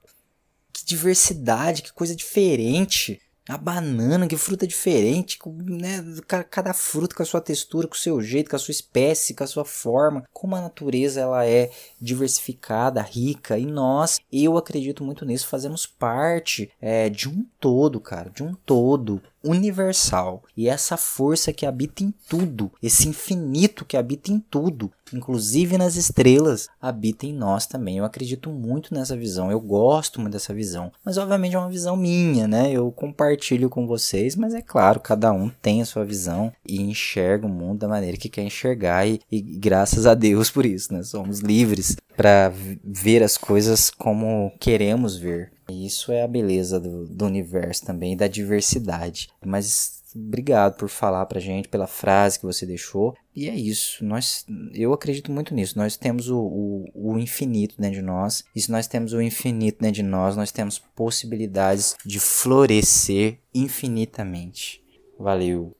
[0.72, 3.20] Que diversidade, que coisa diferente.
[3.48, 6.02] A banana, que fruta diferente, né?
[6.50, 9.44] Cada fruta com a sua textura, com o seu jeito, com a sua espécie, com
[9.44, 10.24] a sua forma.
[10.32, 13.56] Como a natureza ela é diversificada, rica.
[13.56, 18.28] E nós, eu acredito muito nisso, fazemos parte é, de um todo, cara.
[18.28, 20.42] De um todo universal.
[20.56, 25.96] E essa força que habita em tudo, esse infinito que habita em tudo, inclusive nas
[25.96, 27.98] estrelas, habita em nós também.
[27.98, 30.90] Eu acredito muito nessa visão, eu gosto muito dessa visão.
[31.04, 32.72] Mas obviamente é uma visão minha, né?
[32.72, 37.46] Eu compartilho com vocês, mas é claro, cada um tem a sua visão e enxerga
[37.46, 41.02] o mundo da maneira que quer enxergar e, e graças a Deus por isso, né?
[41.02, 42.52] Somos livres para
[42.82, 45.53] ver as coisas como queremos ver.
[45.68, 49.28] Isso é a beleza do, do universo também, da diversidade.
[49.44, 53.14] Mas obrigado por falar pra gente, pela frase que você deixou.
[53.34, 54.04] E é isso.
[54.04, 55.76] Nós, eu acredito muito nisso.
[55.76, 58.44] Nós temos o, o, o, infinito dentro de nós.
[58.54, 64.82] E se nós temos o infinito dentro de nós, nós temos possibilidades de florescer infinitamente.
[65.18, 65.74] Valeu.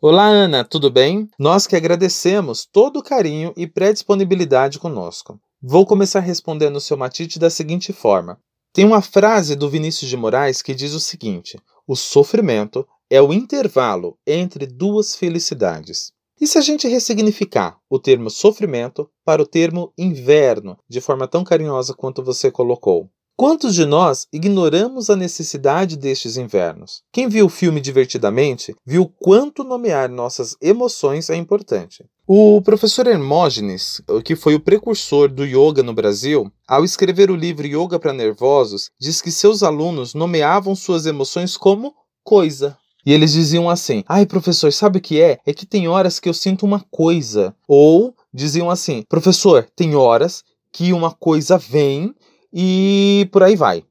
[0.00, 1.28] Olá, Ana, tudo bem?
[1.38, 5.40] Nós que agradecemos todo o carinho e pré-disponibilidade conosco.
[5.60, 8.38] Vou começar respondendo o seu matite da seguinte forma:
[8.76, 11.58] tem uma frase do Vinícius de Moraes que diz o seguinte:
[11.88, 16.12] o sofrimento é o intervalo entre duas felicidades.
[16.38, 21.42] E se a gente ressignificar o termo sofrimento para o termo inverno, de forma tão
[21.42, 23.10] carinhosa quanto você colocou?
[23.38, 27.02] Quantos de nós ignoramos a necessidade destes invernos?
[27.12, 32.02] Quem viu o filme divertidamente viu quanto nomear nossas emoções é importante.
[32.26, 37.66] O professor Hermógenes, que foi o precursor do yoga no Brasil, ao escrever o livro
[37.66, 41.94] Yoga para Nervosos, diz que seus alunos nomeavam suas emoções como
[42.24, 42.74] coisa.
[43.04, 45.38] E eles diziam assim: ai, professor, sabe o que é?
[45.44, 47.54] É que tem horas que eu sinto uma coisa.
[47.68, 52.14] Ou diziam assim: professor, tem horas que uma coisa vem
[52.52, 53.84] e por aí vai.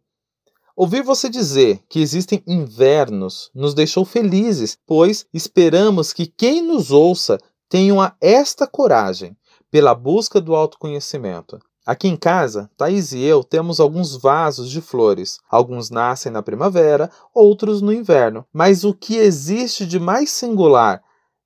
[0.75, 7.37] Ouvir você dizer que existem invernos nos deixou felizes, pois esperamos que quem nos ouça
[7.69, 9.37] tenham esta coragem
[9.71, 11.59] pela busca do autoconhecimento.
[11.85, 15.37] Aqui em casa, Thaís e eu temos alguns vasos de flores.
[15.49, 18.43] Alguns nascem na primavera, outros no inverno.
[18.51, 21.03] Mas o que existe de mais singular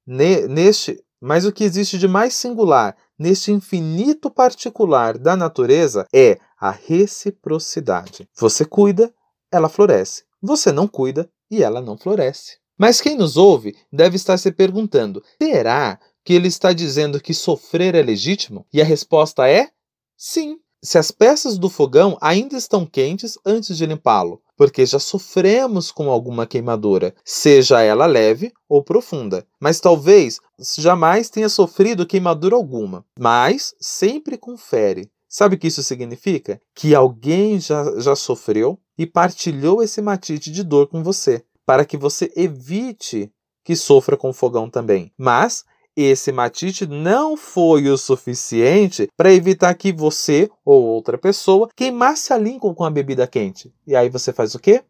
[0.08, 6.72] neste, mas o que existe de mais singular neste infinito particular da natureza é a
[6.72, 8.28] reciprocidade.
[8.38, 9.14] Você cuida,
[9.52, 10.24] ela floresce.
[10.42, 12.58] Você não cuida e ela não floresce.
[12.78, 17.96] Mas quem nos ouve deve estar se perguntando: será que ele está dizendo que sofrer
[17.96, 18.66] é legítimo?
[18.72, 19.70] E a resposta é
[20.18, 20.58] sim.
[20.82, 26.10] se as peças do fogão ainda estão quentes antes de limpá-lo, porque já sofremos com
[26.10, 29.46] alguma queimadura, seja ela leve ou profunda.
[29.60, 30.40] Mas talvez
[30.78, 33.06] jamais tenha sofrido queimadura alguma.
[33.20, 35.12] Mas sempre confere.
[35.30, 36.60] Sabe o que isso significa?
[36.74, 41.96] Que alguém já, já sofreu e partilhou esse matite de dor com você, para que
[41.96, 43.32] você evite
[43.64, 45.14] que sofra com o fogão também.
[45.16, 45.64] Mas
[45.96, 52.38] esse matite não foi o suficiente para evitar que você ou outra pessoa queimasse a
[52.38, 53.72] língua com a bebida quente.
[53.86, 54.84] E aí você faz o quê?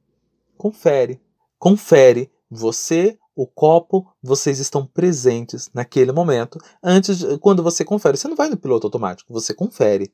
[0.58, 1.20] Confere.
[1.58, 2.32] Confere.
[2.50, 6.60] Você, o copo, vocês estão presentes naquele momento.
[6.84, 10.12] Antes, de, quando você confere, você não vai no piloto automático, você confere,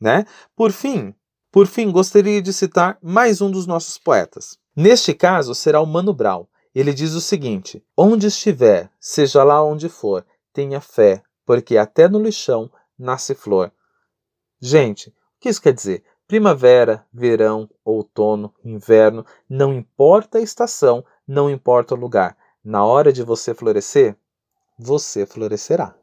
[0.00, 0.24] né?
[0.56, 1.14] Por fim,
[1.50, 4.58] por fim, gostaria de citar mais um dos nossos poetas.
[4.76, 6.46] Neste caso, será o Mano Brown.
[6.74, 12.22] Ele diz o seguinte: Onde estiver, seja lá onde for, tenha fé, porque até no
[12.22, 13.72] lixão nasce flor.
[14.60, 16.04] Gente, o que isso quer dizer?
[16.26, 22.36] Primavera, verão, outono, inverno, não importa a estação, não importa o lugar.
[22.62, 24.14] Na hora de você florescer,
[24.78, 25.94] você florescerá.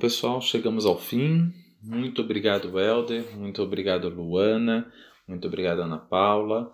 [0.00, 1.52] Pessoal, chegamos ao fim.
[1.82, 3.36] Muito obrigado, Helder.
[3.36, 4.90] Muito obrigado, Luana.
[5.28, 6.72] Muito obrigado, Ana Paula.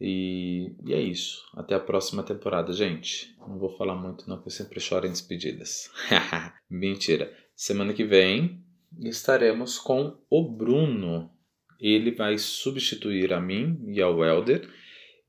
[0.00, 1.42] E, e, é isso.
[1.54, 3.36] Até a próxima temporada, gente.
[3.38, 5.90] Não vou falar muito, não, porque eu sempre choro em despedidas.
[6.68, 7.30] Mentira.
[7.54, 8.64] Semana que vem
[9.02, 11.30] estaremos com o Bruno.
[11.78, 14.66] Ele vai substituir a mim e ao Helder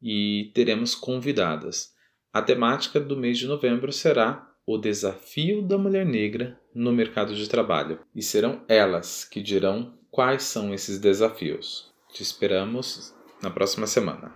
[0.02, 1.92] e teremos convidadas.
[2.32, 7.48] A temática do mês de novembro será o desafio da mulher negra no mercado de
[7.48, 8.00] trabalho.
[8.16, 11.92] E serão elas que dirão quais são esses desafios.
[12.12, 14.34] Te esperamos na próxima semana.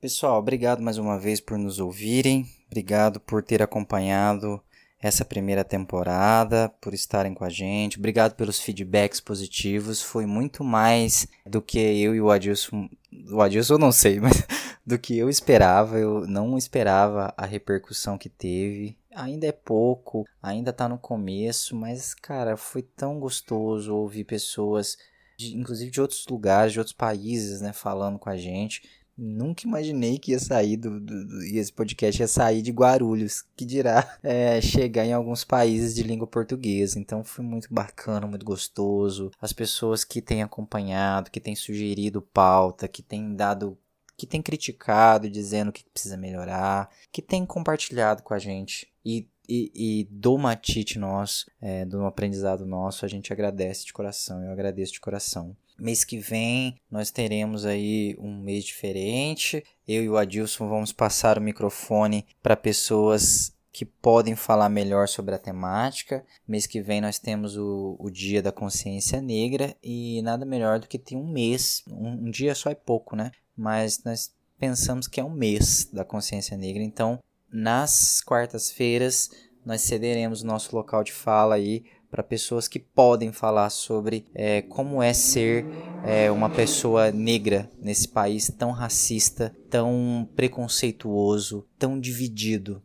[0.00, 2.46] Pessoal, obrigado mais uma vez por nos ouvirem.
[2.66, 4.62] Obrigado por ter acompanhado
[5.00, 7.98] essa primeira temporada, por estarem com a gente.
[7.98, 10.02] Obrigado pelos feedbacks positivos.
[10.02, 12.88] Foi muito mais do que eu e o Adilson.
[13.30, 14.46] O Adilson eu não sei, mas
[14.86, 15.98] do que eu esperava.
[15.98, 18.99] Eu não esperava a repercussão que teve.
[19.20, 24.96] Ainda é pouco, ainda tá no começo, mas cara, foi tão gostoso ouvir pessoas,
[25.36, 28.82] de, inclusive de outros lugares, de outros países, né, falando com a gente.
[29.22, 33.66] Nunca imaginei que ia sair do, do, do esse podcast ia sair de Guarulhos, que
[33.66, 36.98] dirá é, chegar em alguns países de língua portuguesa.
[36.98, 39.30] Então foi muito bacana, muito gostoso.
[39.38, 43.76] As pessoas que têm acompanhado, que têm sugerido pauta, que têm dado
[44.16, 48.89] que tem criticado, dizendo que precisa melhorar, que tem compartilhado com a gente.
[49.04, 54.42] E, e, e do matite nosso, é, do aprendizado nosso, a gente agradece de coração.
[54.42, 55.56] Eu agradeço de coração.
[55.78, 59.64] Mês que vem nós teremos aí um mês diferente.
[59.88, 65.34] Eu e o Adilson vamos passar o microfone para pessoas que podem falar melhor sobre
[65.34, 66.24] a temática.
[66.46, 70.86] Mês que vem nós temos o, o Dia da Consciência Negra e nada melhor do
[70.86, 71.82] que ter um mês.
[71.88, 73.30] Um, um dia só é pouco, né?
[73.56, 76.82] Mas nós pensamos que é um mês da consciência negra.
[76.82, 77.18] Então,
[77.52, 79.30] nas quartas-feiras,
[79.64, 85.02] nós cederemos nosso local de fala aí para pessoas que podem falar sobre é, como
[85.02, 85.64] é ser
[86.04, 92.82] é, uma pessoa negra nesse país tão racista, tão preconceituoso, tão dividido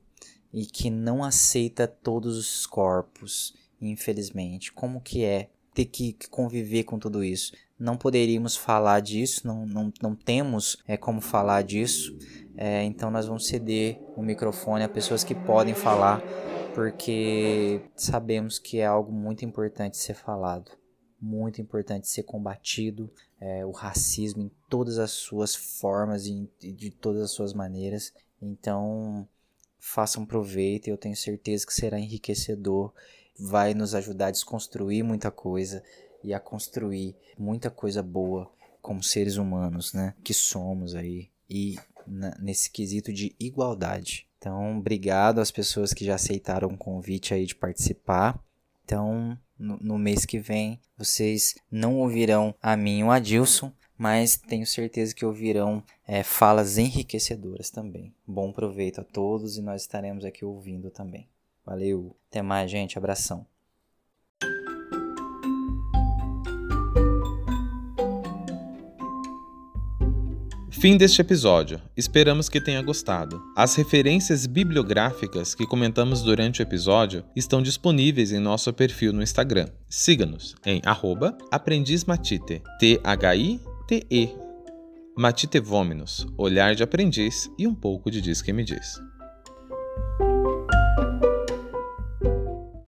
[0.53, 4.72] e que não aceita todos os corpos, infelizmente.
[4.72, 7.51] Como que é ter que conviver com tudo isso?
[7.78, 12.17] Não poderíamos falar disso, não, não, não temos é, como falar disso,
[12.55, 16.21] é, então nós vamos ceder o microfone a pessoas que podem falar
[16.76, 20.69] porque sabemos que é algo muito importante ser falado,
[21.21, 23.09] muito importante ser combatido,
[23.39, 28.11] é, o racismo em todas as suas formas e de todas as suas maneiras.
[28.41, 29.26] Então,
[29.80, 32.91] façam proveito, eu tenho certeza que será enriquecedor,
[33.39, 35.82] vai nos ajudar a desconstruir muita coisa
[36.26, 38.51] e a construir muita coisa boa
[38.82, 41.76] como seres humanos, né, que somos aí e
[42.39, 44.28] nesse quesito de igualdade.
[44.38, 48.39] Então, obrigado às pessoas que já aceitaram o convite aí de participar.
[48.84, 54.67] Então, no, no mês que vem, vocês não ouvirão a mim o Adilson, mas tenho
[54.67, 58.13] certeza que ouvirão é, falas enriquecedoras também.
[58.28, 61.28] Bom proveito a todos e nós estaremos aqui ouvindo também.
[61.65, 62.97] Valeu, até mais, gente.
[62.97, 63.47] Abração.
[70.86, 71.81] Fim deste episódio.
[71.97, 73.41] Esperamos que tenha gostado.
[73.57, 79.67] As referências bibliográficas que comentamos durante o episódio estão disponíveis em nosso perfil no Instagram.
[79.89, 80.83] Siga-nos em
[81.51, 84.29] aprendizmatite, T-H-I-T-E.
[85.17, 89.01] Matite Vôminos, olhar de aprendiz e um pouco de diz que me diz.